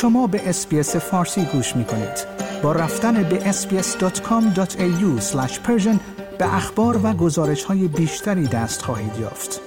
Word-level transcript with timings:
شما 0.00 0.26
به 0.26 0.48
اسپیس 0.48 0.96
فارسی 0.96 1.44
گوش 1.44 1.76
می 1.76 1.84
کنید. 1.84 2.26
با 2.62 2.72
رفتن 2.72 3.22
به 3.22 3.52
sbs.com.au 3.52 5.34
به 6.38 6.54
اخبار 6.54 7.00
و 7.06 7.12
گزارش 7.12 7.64
های 7.64 7.88
بیشتری 7.88 8.46
دست 8.46 8.82
خواهید 8.82 9.18
یافت. 9.20 9.60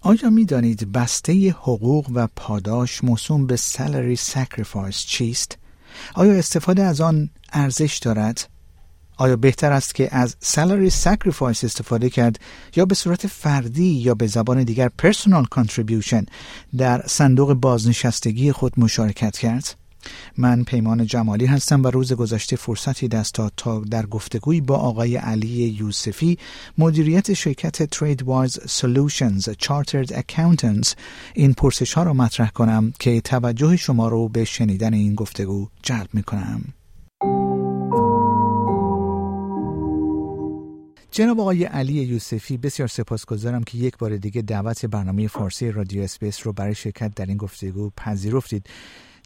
آیا 0.00 0.30
می 0.30 0.44
دانید 0.44 0.92
بسته 0.92 1.50
حقوق 1.50 2.06
و 2.14 2.28
پاداش 2.36 3.04
موسوم 3.04 3.46
به 3.46 3.56
Salary 3.56 4.18
Sacrifice 4.18 4.96
چیست؟ 4.96 5.58
آیا 6.14 6.32
استفاده 6.32 6.82
از 6.82 7.00
آن 7.00 7.30
ارزش 7.52 7.98
دارد؟ 7.98 8.48
آیا 9.22 9.36
بهتر 9.36 9.72
است 9.72 9.94
که 9.94 10.16
از 10.16 10.36
salary 10.42 10.90
sacrifice 11.04 11.64
استفاده 11.64 12.10
کرد 12.10 12.40
یا 12.76 12.84
به 12.84 12.94
صورت 12.94 13.26
فردی 13.26 13.84
یا 13.84 14.14
به 14.14 14.26
زبان 14.26 14.64
دیگر 14.64 14.90
personal 15.02 15.44
contribution 15.58 16.24
در 16.76 17.02
صندوق 17.06 17.52
بازنشستگی 17.54 18.52
خود 18.52 18.72
مشارکت 18.76 19.38
کرد؟ 19.38 19.74
من 20.36 20.64
پیمان 20.64 21.06
جمالی 21.06 21.46
هستم 21.46 21.82
و 21.82 21.88
روز 21.88 22.12
گذشته 22.12 22.56
فرصتی 22.56 23.08
دست 23.08 23.34
داد 23.34 23.52
تا 23.56 23.80
در 23.80 24.06
گفتگوی 24.06 24.60
با 24.60 24.76
آقای 24.76 25.16
علی 25.16 25.76
یوسفی 25.78 26.38
مدیریت 26.78 27.32
شرکت 27.32 27.82
Trade 27.82 28.22
Wise 28.22 28.58
Solutions 28.66 29.48
Chartered 29.58 30.12
Accountants 30.12 30.94
این 31.34 31.52
پرسش 31.52 31.92
ها 31.92 32.02
را 32.02 32.12
مطرح 32.12 32.50
کنم 32.50 32.92
که 32.98 33.20
توجه 33.20 33.76
شما 33.76 34.08
رو 34.08 34.28
به 34.28 34.44
شنیدن 34.44 34.94
این 34.94 35.14
گفتگو 35.14 35.68
جلب 35.82 36.08
می 36.12 36.22
کنم. 36.22 36.64
جناب 41.14 41.40
آقای 41.40 41.64
علی 41.64 41.92
یوسفی 41.92 42.56
بسیار 42.56 42.88
سپاسگزارم 42.88 43.62
که 43.62 43.78
یک 43.78 43.98
بار 43.98 44.16
دیگه 44.16 44.42
دعوت 44.42 44.86
برنامه 44.86 45.28
فارسی 45.28 45.72
رادیو 45.72 46.02
SBS 46.02 46.46
رو 46.46 46.52
برای 46.52 46.74
شرکت 46.74 47.14
در 47.14 47.26
این 47.26 47.36
گفتگو 47.36 47.90
پذیرفتید. 47.96 48.66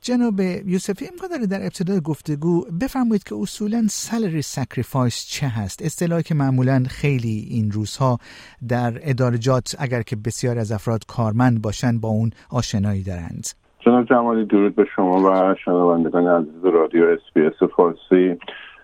جناب 0.03 0.41
یوسفی 0.41 1.07
امکان 1.07 1.31
داره 1.31 1.47
در 1.47 1.63
ابتدای 1.63 2.01
گفتگو 2.01 2.65
بفرمایید 2.81 3.25
که 3.25 3.35
اصولا 3.35 3.83
salary 3.89 4.43
sacrifice 4.43 5.27
چه 5.29 5.47
هست؟ 5.47 5.83
اصطلاحی 5.83 6.23
که 6.23 6.35
معمولا 6.35 6.83
خیلی 6.89 7.47
این 7.51 7.71
روزها 7.71 8.19
در 8.69 8.93
ادارات 9.03 9.77
اگر 9.79 10.03
که 10.03 10.17
بسیار 10.17 10.59
از 10.59 10.73
افراد 10.73 11.07
کارمند 11.09 11.63
باشند 11.63 12.01
با 12.01 12.09
اون 12.09 12.31
آشنایی 12.51 13.03
دارند. 13.03 13.47
جناب 13.81 14.05
جمالی 14.05 14.45
درود 14.45 14.75
به 14.75 14.85
شما 14.97 15.21
و 15.21 15.55
شنوندگان 15.65 16.27
عزیز 16.27 16.65
رادیو 16.65 17.05
SBS 17.05 17.71
فارسی. 17.77 18.39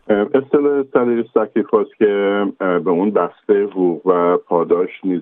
اصطلاح 0.08 0.83
salary 0.93 1.25
sacrifice 1.35 1.89
که 1.98 2.47
به 2.58 2.91
اون 2.91 3.11
بسته 3.11 3.64
حقوق 3.64 4.06
و 4.06 4.36
پاداش 4.36 5.05
نیز 5.05 5.20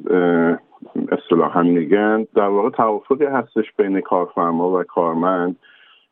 اصطلاحا 1.13 1.63
میگن 1.63 2.27
در 2.35 2.49
واقع 2.49 2.71
توافقی 2.71 3.25
هستش 3.25 3.73
بین 3.77 4.01
کارفرما 4.01 4.71
و 4.71 4.83
کارمند 4.83 5.57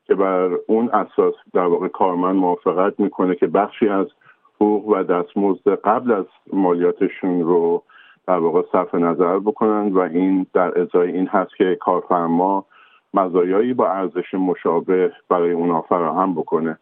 که 0.06 0.14
بر 0.14 0.50
اون 0.66 0.88
اساس 0.88 1.34
در 1.54 1.66
واقع 1.66 1.88
کارمند 1.88 2.36
موافقت 2.36 3.00
می‌کنه 3.00 3.34
که 3.34 3.46
بخشی 3.46 3.88
از 3.88 4.06
حقوق 4.54 4.88
و 4.88 5.02
دستمزد 5.02 5.68
قبل 5.68 6.12
از 6.12 6.24
مالیاتشون 6.52 7.42
رو 7.42 7.82
در 8.26 8.38
واقع 8.38 8.62
صرف 8.72 8.94
نظر 8.94 9.38
بکنن 9.38 9.92
و 9.92 9.98
این 9.98 10.46
در 10.54 10.80
ازای 10.80 11.12
این 11.12 11.26
هست 11.26 11.56
که 11.56 11.76
کارفرما 11.80 12.64
مزایایی 13.14 13.74
با 13.74 13.88
ارزش 13.88 14.34
مشابه 14.34 15.12
برای 15.28 15.52
اونا 15.52 15.80
فراهم 15.80 16.34
بکنه. 16.34 16.78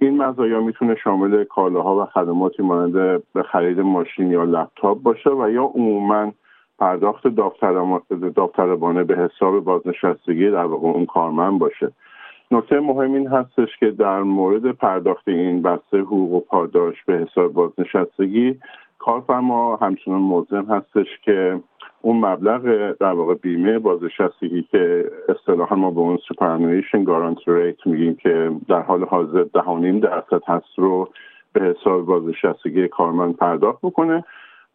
این 0.00 0.22
مزایا 0.22 0.60
می‌تونه 0.60 0.94
شامل 0.94 1.44
کالاها 1.44 2.02
و 2.02 2.04
خدماتی 2.04 2.62
مانند 2.62 3.22
به 3.34 3.42
خرید 3.42 3.80
ماشین 3.80 4.30
یا 4.30 4.44
لپتاپ 4.44 5.02
باشه 5.02 5.30
و 5.30 5.50
یا 5.50 5.62
عموما 5.62 6.32
پرداخت 6.78 7.28
داوطلبانه 8.34 9.04
به 9.04 9.16
حساب 9.16 9.60
بازنشستگی 9.60 10.50
در 10.50 10.64
واقع 10.64 10.88
اون 10.88 11.06
کارمند 11.06 11.58
باشه. 11.58 11.92
نکته 12.50 12.80
مهم 12.80 13.14
این 13.14 13.26
هستش 13.26 13.68
که 13.80 13.90
در 13.90 14.22
مورد 14.22 14.70
پرداخت 14.70 15.28
این 15.28 15.62
بسته 15.62 15.98
حقوق 15.98 16.32
و 16.32 16.40
پاداش 16.40 17.04
به 17.04 17.14
حساب 17.14 17.52
بازنشستگی 17.52 18.58
کارفرما 18.98 19.76
همچنان 19.76 20.20
ملزم 20.20 20.64
هستش 20.64 21.06
که 21.22 21.60
اون 22.00 22.20
مبلغ 22.20 22.92
در 23.00 23.12
واقع 23.12 23.34
بیمه 23.34 23.78
بازنشستگی 23.78 24.62
که 24.70 25.04
اصطلاحا 25.28 25.76
ما 25.76 25.90
به 25.90 26.00
اون 26.00 26.18
superannuation 26.28 27.04
guarantee 27.04 27.44
rate 27.46 27.86
میگیم 27.86 28.14
که 28.14 28.50
در 28.68 28.82
حال 28.82 29.04
حاضر 29.04 29.44
ده 29.54 29.69
و 29.69 29.77
نیم 29.77 30.00
درصد 30.00 30.42
هست 30.46 30.78
رو 30.78 31.08
به 31.52 31.60
حساب 31.62 32.06
بازنشستگی 32.06 32.88
کارمند 32.88 33.36
پرداخت 33.36 33.78
بکنه 33.82 34.24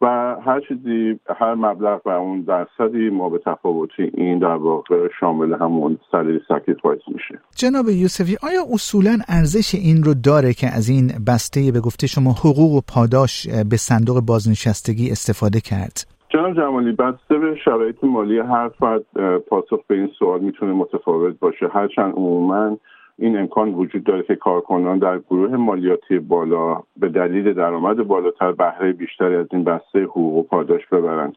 و 0.02 0.36
هر 0.46 0.60
چیزی 0.68 1.20
هر 1.40 1.54
مبلغ 1.54 2.00
و 2.04 2.08
اون 2.08 2.40
درصدی 2.40 3.10
مابه‌التفاوتی 3.10 4.10
این 4.14 4.38
در 4.38 4.46
واقع 4.46 5.08
شامل 5.20 5.54
همون 5.54 5.98
salary 6.12 6.40
sacrifice 6.48 7.00
میشه. 7.08 7.38
جناب 7.56 7.88
یوسفی 7.88 8.36
آیا 8.42 8.62
اصولا 8.72 9.18
ارزش 9.28 9.74
این 9.74 10.02
رو 10.02 10.14
داره 10.14 10.52
که 10.54 10.66
از 10.76 10.88
این 10.88 11.12
بسته 11.26 11.72
به 11.72 11.80
گفته 11.80 12.06
شما 12.06 12.30
حقوق 12.32 12.72
و 12.72 12.80
پاداش 12.94 13.48
به 13.48 13.76
صندوق 13.76 14.20
بازنشستگی 14.20 15.10
استفاده 15.10 15.60
کرد؟ 15.60 16.11
جناب 16.32 16.54
جمالی 16.54 16.92
بسته 16.92 17.38
به 17.38 17.56
شرایط 17.64 18.04
مالی 18.04 18.38
هر 18.38 18.68
فرد 18.68 19.04
پاسخ 19.38 19.80
به 19.86 19.94
این 19.94 20.10
سوال 20.18 20.40
می‌تونه 20.40 20.72
متفاوت 20.72 21.38
باشه. 21.40 21.68
هرچند 21.68 22.14
عموما 22.14 22.78
این 23.18 23.38
امکان 23.38 23.74
وجود 23.74 24.04
داره 24.04 24.22
که 24.22 24.34
کارکنان 24.34 24.98
در 24.98 25.18
گروه 25.18 25.56
مالیاتی 25.56 26.18
بالا 26.18 26.82
به 26.96 27.08
دلیل 27.08 27.52
درآمد 27.52 27.96
بالاتر 27.96 28.52
بهره 28.52 28.92
بیشتری 28.92 29.36
از 29.36 29.46
این 29.52 29.64
بسته 29.64 30.02
حقوق 30.02 30.34
و 30.34 30.42
پاداش 30.42 30.86
ببرند. 30.86 31.36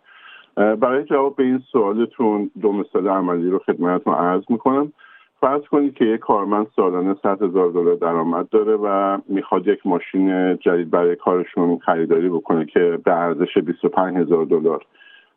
برای 0.55 1.03
جواب 1.03 1.35
به 1.35 1.43
این 1.43 1.59
سوالتون 1.71 2.51
دو 2.61 2.71
مثال 2.71 3.07
عملی 3.07 3.49
رو 3.49 3.59
خدمتتون 3.59 4.13
عرض 4.13 4.43
می‌کنم. 4.49 4.91
فرض 5.41 5.61
کنید 5.61 5.93
که 5.93 6.05
یک 6.05 6.19
کارمند 6.19 6.67
سالانه 6.75 7.15
100 7.23 7.41
هزار 7.41 7.71
دلار 7.71 7.95
درآمد 7.95 8.49
داره 8.49 8.75
و 8.75 9.17
می‌خواد 9.29 9.67
یک 9.67 9.79
ماشین 9.85 10.57
جدید 10.57 10.91
برای 10.91 11.15
کارشون 11.15 11.77
خریداری 11.77 12.29
بکنه 12.29 12.65
که 12.65 12.99
به 13.05 13.13
ارزش 13.13 13.57
25 13.57 14.17
هزار 14.17 14.45
دلار. 14.45 14.85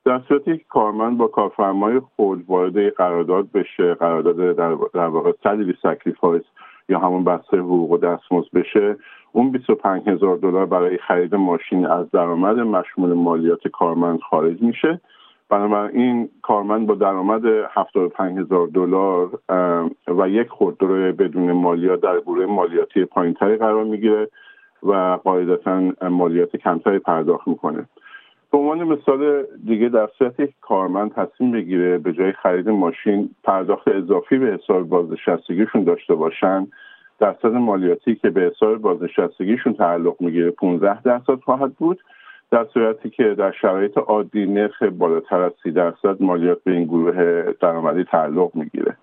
در 0.04 0.20
صورتی 0.28 0.58
که 0.58 0.64
کارمند 0.68 1.18
با 1.18 1.26
کارفرمای 1.26 2.00
خود 2.16 2.44
وارد 2.48 2.88
قرارداد 2.88 3.52
بشه 3.52 3.94
قرارداد 3.94 4.56
در, 4.94 5.06
واقع 5.06 5.32
salary 5.42 5.74
sacrifice 5.82 6.42
یا 6.88 6.98
همون 6.98 7.24
بسته 7.24 7.56
حقوق 7.56 7.90
و 7.90 7.98
دستمزد 7.98 8.50
بشه 8.54 8.96
اون 9.32 9.50
25 9.50 10.08
هزار 10.08 10.36
دلار 10.36 10.66
برای 10.66 10.98
خرید 10.98 11.34
ماشین 11.34 11.86
از 11.86 12.10
درآمد 12.10 12.58
مشمول 12.58 13.12
مالیات 13.12 13.68
کارمند 13.68 14.20
خارج 14.20 14.62
میشه. 14.62 15.00
بنابراین 15.50 16.28
کارمند 16.42 16.86
با 16.86 16.94
درآمد 16.94 17.42
75 17.74 18.38
هزار 18.38 18.66
دلار 18.66 19.38
و 20.08 20.28
یک 20.28 20.48
خودرو 20.48 21.12
بدون 21.12 21.52
مالیات 21.52 22.00
در 22.00 22.20
گروه 22.20 22.46
مالیاتی 22.46 23.04
پایینتری 23.04 23.56
قرار 23.56 23.84
می‌گیره 23.84 24.28
و 24.82 25.18
قاعدتا 25.24 25.92
مالیات 26.10 26.56
کمتری 26.56 26.98
پرداخت 26.98 27.48
می‌کنه. 27.48 27.86
به 28.52 28.58
عنوان 28.58 28.84
مثال 28.84 29.46
دیگه 29.66 29.88
در 29.88 30.08
صورتی 30.18 30.48
کارمند 30.60 31.12
تصمیم 31.12 31.52
بگیره 31.52 31.98
به 31.98 32.12
جای 32.12 32.32
خرید 32.32 32.68
ماشین 32.68 33.30
پرداخت 33.44 33.88
اضافی 33.88 34.38
به 34.38 34.46
حساب 34.46 34.82
بازنشستگیشون 34.82 35.84
داشته 35.84 36.14
باشن 36.14 36.66
درصد 37.18 37.52
مالیاتی 37.52 38.14
که 38.14 38.30
به 38.30 38.40
حساب 38.40 38.76
بازنشستگیشون 38.76 39.74
تعلق 39.74 40.16
می‌گیره 40.20 40.50
15 40.50 41.02
درصد 41.02 41.40
خواهد 41.44 41.74
بود 41.74 42.00
در 42.50 42.64
صورتی 42.64 43.10
که 43.10 43.34
در 43.34 43.52
شرایط 43.52 43.98
عادی 43.98 44.46
نرخ 44.46 44.82
بالاتر 44.82 45.40
از 45.40 45.52
30 45.62 45.70
درصد 45.70 46.22
مالیات 46.22 46.64
به 46.64 46.72
این 46.72 46.84
گروه 46.84 47.42
درآمدی 47.60 48.04
تعلق 48.04 48.50
می‌گیره. 48.54 48.96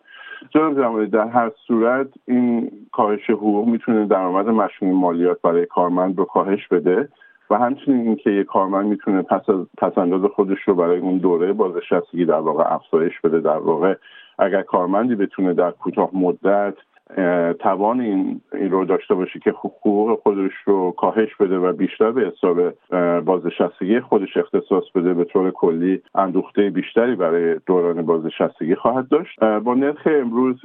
جناب 0.49 0.75
جمالی 0.75 1.07
در 1.07 1.27
هر 1.27 1.51
صورت 1.67 2.07
این 2.27 2.71
کاهش 2.91 3.29
حقوق 3.29 3.67
می‌تونه 3.67 4.07
درآمد 4.07 4.47
مشمول 4.47 4.95
مالیات 4.95 5.41
برای 5.41 5.65
کارمند 5.65 6.17
رو 6.17 6.25
کاهش 6.25 6.67
بده 6.67 7.09
و 7.49 7.57
همچنین 7.57 8.07
اینکه 8.07 8.29
یک 8.29 8.45
کارمند 8.45 8.85
می‌تونه 8.85 9.21
پس 9.21 9.49
از 9.49 9.67
پس 9.77 9.93
خودش 10.35 10.59
رو 10.65 10.75
برای 10.75 10.99
اون 10.99 11.17
دوره 11.17 11.53
بازنشستگی 11.53 12.25
در 12.25 12.39
واقع 12.39 12.73
افزایش 12.73 13.21
بده 13.23 13.39
در 13.39 13.57
واقع 13.57 13.95
اگر 14.39 14.61
کارمندی 14.61 15.15
بتونه 15.15 15.53
در 15.53 15.71
کوتاه 15.71 16.09
مدت 16.13 16.73
توان 17.59 18.01
این, 18.01 18.41
این 18.53 18.71
رو 18.71 18.85
داشته 18.85 19.15
باشه 19.15 19.39
که 19.39 19.51
حقوق 19.51 20.19
خودش 20.23 20.51
رو 20.65 20.91
کاهش 20.91 21.35
بده 21.35 21.57
و 21.57 21.73
بیشتر 21.73 22.11
به 22.11 22.21
حساب 22.21 22.73
بازنشستگی 23.19 23.99
خودش 23.99 24.37
اختصاص 24.37 24.83
بده 24.95 25.13
به 25.13 25.23
طور 25.23 25.51
کلی 25.51 26.01
اندوخته 26.15 26.69
بیشتری 26.69 27.15
برای 27.15 27.59
دوران 27.65 28.01
بازنشستگی 28.01 28.75
خواهد 28.75 29.07
داشت. 29.07 29.39
با 29.39 29.73
نرخ 29.73 30.07
امروز 30.21 30.61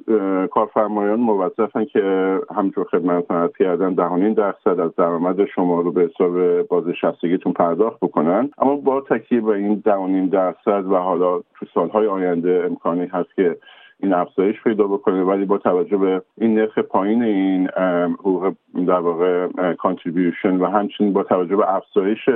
کارفرمایان 0.51 1.21
موظفن 1.21 1.85
که 1.85 2.39
همینطور 2.57 2.85
خدمتتون 2.85 3.37
عرض 3.37 3.53
کردن 3.59 3.95
دهانین 3.95 4.33
درصد 4.33 4.81
از 4.81 4.97
درآمد 4.97 5.45
شما 5.45 5.81
رو 5.81 5.93
به 5.93 6.03
حساب 6.03 6.63
بازنشستگیتون 6.63 7.53
پرداخت 7.53 8.01
بکنن. 8.01 8.51
اما 8.59 8.77
با 8.77 9.01
تکیه 9.01 9.41
به 9.41 9.51
این 9.51 9.83
دهانین 9.85 10.27
درصد 10.27 10.85
و 10.87 10.97
حالا 10.97 11.39
تو 11.39 11.67
سالهای 11.75 12.07
آینده 12.07 12.63
امکانی 12.67 13.07
هست 13.07 13.35
که 13.37 13.57
این 14.03 14.13
افزایش 14.13 14.63
پیدا 14.65 14.87
بکنه 14.87 15.23
ولی 15.23 15.45
با 15.45 15.59
توجه 15.59 15.97
به 15.97 16.23
این 16.39 16.55
نرخ 16.55 16.79
پایین 16.79 17.23
این 17.23 17.69
حقوق 18.13 18.55
در 18.75 19.01
واقع 19.01 19.49
contribution 19.73 20.57
و 20.57 20.67
همچنین 20.67 21.13
با 21.13 21.23
توجه 21.23 21.57
به 21.57 21.75
افزایش 21.75 22.29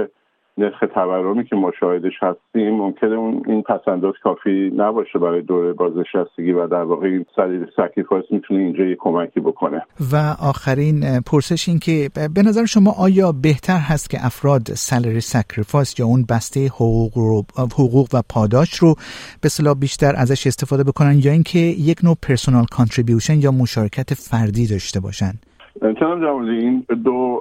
نرخ 0.59 0.85
تورمی 0.95 1.45
که 1.45 1.57
ما 1.57 1.73
شاهدش 1.81 2.13
هستیم 2.23 2.71
ممکنه 2.71 3.15
اون 3.15 3.43
این 3.47 3.63
پس‌انداز 3.63 4.15
کافی 4.23 4.73
نباشه 4.77 5.19
برای 5.19 5.43
دوره 5.43 5.73
بازنشستگی 5.73 6.53
و 6.53 6.67
در 6.67 6.83
واقع 6.83 7.07
این 7.07 7.27
salary 7.37 7.67
sacrifice 7.77 8.25
می‌تونه 8.31 8.61
اینجا 8.61 8.85
یه 8.85 8.97
کمکی 8.99 9.41
بکنه. 9.41 9.83
و 10.13 10.17
آخرین 10.41 11.21
پرسش 11.27 11.69
این 11.69 11.79
که 11.79 12.11
به 12.35 12.43
نظر 12.43 12.65
شما 12.65 12.93
آیا 12.99 13.33
بهتر 13.33 13.79
هست 13.79 14.11
که 14.11 14.27
افراد 14.27 14.63
salary 14.63 15.21
sacrifice 15.21 16.01
یا 16.01 16.07
اون 16.07 16.25
بسته 16.31 16.67
حقوق, 16.67 17.13
رو، 17.19 17.43
حقوق 17.59 18.09
و 18.13 18.23
پاداش 18.29 18.75
رو 18.75 18.95
به 19.41 19.49
اصطلاح 19.49 19.75
بیشتر 19.75 20.13
ازش 20.17 20.47
استفاده 20.47 20.85
بکنن 20.85 21.19
یا 21.25 21.33
اینکه 21.33 21.59
یک 21.59 22.05
نوع 22.05 22.17
personal 22.23 22.65
contribution 22.71 23.41
یا 23.41 23.53
مشارکت 23.53 24.15
فردی 24.15 24.67
داشته 24.67 25.01
باشن؟ 25.01 25.33
جناب 25.83 26.21
جمالی 26.21 26.59
این 26.59 26.87
دو 27.05 27.41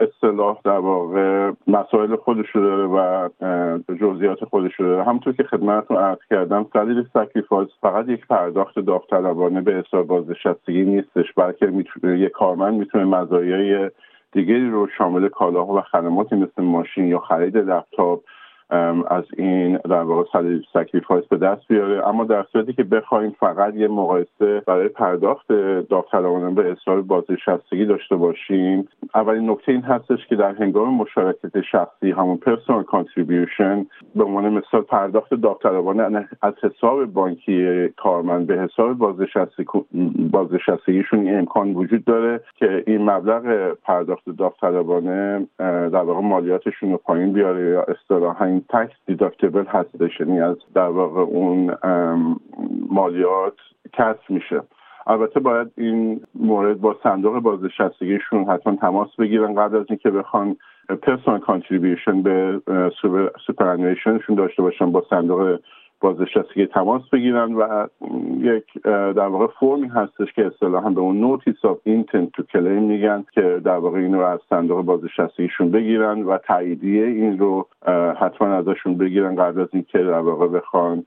اصطلاح 0.00 0.58
در 0.64 0.78
واقع 0.78 1.52
مسائل 1.66 2.16
خودشو 2.16 2.60
داره 2.60 2.86
و 2.86 3.28
جزئیات 4.00 4.44
خودشو 4.44 4.82
داره. 4.82 5.04
همونطور 5.04 5.32
که 5.32 5.42
خدمتتون 5.42 5.96
عرض 5.96 6.18
کردم 6.30 6.66
salary 6.72 7.04
sacrifice 7.14 7.68
فقط 7.80 8.08
یک 8.08 8.26
پرداخت 8.26 8.78
داوطلبانه 8.78 9.60
به 9.60 9.72
حساب 9.72 10.06
بازنشستگی 10.06 10.84
نیستش 10.84 11.32
بلکه 11.36 11.72
یک 12.04 12.30
کارمند 12.30 12.74
می‌تونه 12.74 13.04
مزایای 13.04 13.90
دیگری 14.32 14.70
رو 14.70 14.88
شامل 14.98 15.28
کالاها 15.28 15.74
و 15.74 15.80
خدماتی 15.80 16.36
مثل 16.36 16.62
ماشین 16.62 17.04
یا 17.04 17.18
خرید 17.18 17.56
لپتاپ 17.56 18.20
از 19.08 19.24
این 19.36 19.76
در 19.76 20.02
واقع 20.02 20.24
sacrifice 20.72 21.24
به 21.24 21.36
دست 21.36 21.68
بیاره. 21.68 22.08
اما 22.08 22.24
در 22.24 22.46
صورتی 22.52 22.72
که 22.72 22.84
بخوایم 22.84 23.36
فقط 23.40 23.74
یه 23.74 23.88
مقایسه 23.88 24.62
برای 24.66 24.88
پرداخت 24.88 25.52
داوطلبانه 25.88 26.50
به 26.50 26.72
حساب 26.72 27.02
بازنشستگی 27.02 27.84
داشته 27.84 28.16
باشیم 28.16 28.88
اولین 29.14 29.50
نکته 29.50 29.72
این 29.72 29.82
هستش 29.82 30.26
که 30.28 30.36
در 30.36 30.54
هنگام 30.54 30.94
مشارکت 30.94 31.60
شخصی 31.60 32.10
همون 32.10 32.36
personal 32.36 32.82
contribution 32.82 33.86
به 34.14 34.24
عنوان 34.24 34.48
مثال 34.48 34.82
پرداخت 34.82 35.34
داوطلبانه 35.34 36.28
از 36.42 36.54
حساب 36.62 37.04
بانکی 37.04 37.88
کارمند 37.88 38.46
به 38.46 38.58
حساب 38.60 38.92
بازنشستگیشون 40.30 41.18
این 41.20 41.38
امکان 41.38 41.74
وجود 41.74 42.04
داره 42.04 42.40
که 42.56 42.84
این 42.86 43.10
مبلغ 43.10 43.74
پرداخت 43.82 44.24
داوطلبانه 44.38 45.46
در 45.58 46.02
واقع 46.02 46.20
مالیاتشون 46.20 46.90
رو 46.90 46.96
پایین 46.96 47.32
بیاره 47.32 47.70
یا 47.70 47.82
اصطلاحا 47.82 48.53
tax 48.60 48.96
deductible 49.06 49.64
هستش 49.64 50.20
یعنی 50.20 50.40
از 50.40 50.56
در 50.74 50.88
واقع 50.88 51.20
اون 51.20 51.76
مالیات 52.90 53.56
کسر 53.92 54.20
میشه 54.28 54.60
البته 55.06 55.40
باید 55.40 55.70
این 55.76 56.20
مورد 56.34 56.80
با 56.80 56.96
صندوق 57.02 57.38
بازنشستگیشون 57.38 58.44
حتما 58.44 58.76
تماس 58.76 59.16
بگیرن 59.18 59.54
قبل 59.54 59.76
از 59.76 59.86
اینکه 59.88 60.10
بخوان 60.10 60.56
personal 61.02 61.40
contribution 61.40 62.22
به 62.22 62.60
superannuation 63.46 64.16
شون 64.16 64.36
داشته 64.36 64.62
باشن 64.62 64.92
با 64.92 65.04
صندوق 65.10 65.58
بازنشستگی 66.04 66.66
تماس 66.66 67.02
بگیرن 67.12 67.54
و 67.54 67.86
یک 68.38 68.64
در 68.92 69.26
واقع 69.26 69.46
فرمی 69.60 69.88
هستش 69.88 70.32
که 70.32 70.46
اصطلاحا 70.46 70.90
به 70.90 71.00
اون 71.00 71.20
notice 71.20 71.64
of 71.64 71.78
intent 71.84 72.32
to 72.32 72.42
claim 72.42 72.82
میگن 72.82 73.24
که 73.34 73.60
در 73.64 73.76
واقع 73.76 73.98
این 73.98 74.14
از 74.14 74.40
صندوق 74.50 74.84
بازنشستگیشون 74.84 75.70
بگیرن 75.70 76.22
و 76.22 76.38
تاییدیه 76.38 77.06
این 77.06 77.38
رو 77.38 77.66
حتما 78.20 78.48
ازشون 78.48 78.98
بگیرن 78.98 79.36
قبل 79.36 79.60
از 79.60 79.68
اینکه 79.72 79.98
در 79.98 80.18
واقع 80.18 80.48
بخوان 80.48 81.04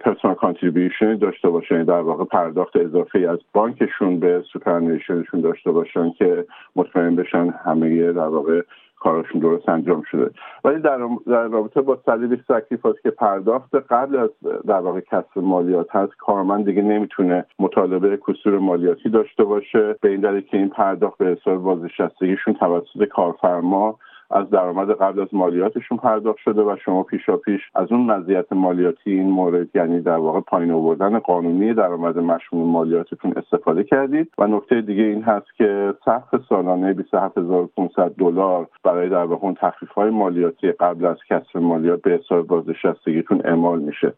personal 0.00 0.36
contribution 0.36 1.16
داشته 1.16 1.48
باشن. 1.48 1.84
در 1.84 2.00
واقع 2.00 2.24
پرداخت 2.24 2.76
اضافه 2.76 3.18
از 3.18 3.38
بانکشون 3.52 4.20
به 4.20 4.44
superannuation 4.52 5.20
شون 5.20 5.40
داشته 5.40 5.70
باشن 5.70 6.10
که 6.10 6.44
مطمئن 6.76 7.16
بشن 7.16 7.54
همه 7.64 8.12
در 8.12 8.28
واقع 8.28 8.62
کارشون 9.02 9.40
درست 9.40 9.68
انجام 9.68 10.02
شده. 10.10 10.30
ولی 10.64 10.80
در, 10.80 11.08
در 11.26 11.48
رابطه 11.48 11.80
با 11.80 11.98
salary 12.06 12.40
sacrifice 12.48 12.96
که 13.02 13.10
پرداخت 13.10 13.74
قبل 13.74 14.16
از 14.16 14.30
در 14.66 14.80
واقع 14.80 15.00
کسر 15.00 15.36
مالیات 15.36 15.96
هست 15.96 16.12
کارمند 16.16 16.64
دیگه 16.64 16.82
نمی‌تونه 16.82 17.44
مطالبه 17.58 18.18
کسور 18.28 18.58
مالیاتی 18.58 19.08
داشته 19.08 19.44
باشه. 19.44 19.96
به 20.00 20.08
این 20.08 20.20
دلیل 20.20 20.40
که 20.40 20.56
این 20.56 20.68
پرداخت 20.68 21.18
به 21.18 21.26
حساب 21.26 21.62
بازنشستگیشون 21.62 22.54
توسط 22.54 23.04
کارفرما 23.10 23.98
از 24.32 24.50
درآمد 24.50 24.90
قبل 24.90 25.20
از 25.20 25.28
مالیاتشون 25.32 25.98
پرداخت 25.98 26.38
شده 26.38 26.62
و 26.62 26.76
شما 26.84 27.02
پیشا 27.02 27.36
پیش 27.36 27.60
از 27.74 27.92
اون 27.92 28.10
مزیت 28.10 28.52
مالیاتی 28.52 29.10
این 29.10 29.30
مورد 29.30 29.76
یعنی 29.76 30.00
در 30.00 30.16
واقع 30.16 30.40
پایین 30.40 30.70
آوردن 30.70 31.18
قانونی 31.18 31.74
درآمد 31.74 32.18
مشمول 32.18 32.66
مالیاتتون 32.66 33.32
استفاده 33.36 33.84
کردید. 33.84 34.30
و 34.38 34.46
نکته 34.46 34.80
دیگه 34.80 35.02
این 35.02 35.22
هست 35.22 35.46
که 35.56 35.94
سقف 36.04 36.40
سالانه 36.48 36.92
27500 36.92 38.10
دلار 38.18 38.68
برای 38.84 39.08
در 39.08 39.24
واقع 39.24 39.46
اون 39.46 39.56
های 39.94 40.10
مالیاتی 40.10 40.72
قبل 40.72 41.06
از 41.06 41.16
کسب 41.28 41.58
مالیات 41.58 42.02
به 42.02 42.10
حساب 42.10 42.46
بازنشستگیتون 42.46 43.40
اعمال 43.44 43.78
میشه. 43.78 44.12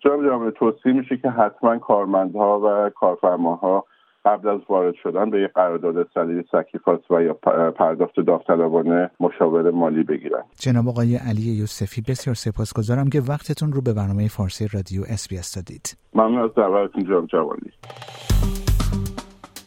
جناب 0.00 0.26
جامعه 0.26 0.50
توصیه 0.50 0.92
میشه 0.92 1.16
که 1.16 1.30
حتما 1.30 1.78
کارمندها 1.78 2.60
و 2.60 2.90
کارفرماها 2.90 3.84
قبل 4.24 4.48
از 4.48 4.60
وارد 4.68 4.94
شدن 5.02 5.30
به 5.30 5.42
یک 5.42 5.52
قرارداد 5.52 6.08
سلیل 6.14 6.42
سکیفاس 6.52 7.00
و 7.10 7.22
یا 7.22 7.34
پرداخت 7.70 8.20
داوطلبانه 8.20 9.10
مشاور 9.20 9.70
مالی 9.70 10.02
بگیرن. 10.02 10.42
جناب 10.58 10.88
آقای 10.88 11.16
علی 11.16 11.42
یوسفی 11.42 12.00
بسیار 12.08 12.34
سپاسگزارم 12.34 13.08
که 13.08 13.20
وقتتون 13.20 13.72
رو 13.72 13.80
به 13.80 13.92
برنامه 13.92 14.28
فارسی 14.28 14.68
رادیو 14.72 15.02
اس 15.08 15.28
بی 15.28 15.36
اس 15.36 15.40
دادید. 15.56 15.96
ممنون 16.14 16.44
از 16.44 16.50
دعوتتون 16.56 17.04
جناب 17.04 17.26
جوانی. 17.26 17.70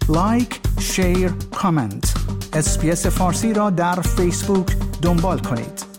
like 0.09 0.59
share 0.79 1.31
comment 1.61 2.13
اس‌بی‌اس 2.53 3.07
فارسی 3.19 3.53
را 3.53 3.69
در 3.69 3.95
فیسبوک 4.17 4.67
دنبال 5.03 5.37
کنید. 5.37 5.92